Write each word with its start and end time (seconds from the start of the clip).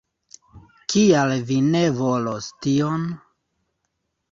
Kial 0.93 1.33
vi 1.51 1.59
ne 1.67 1.83
volos 1.99 2.49
tion? 2.67 3.07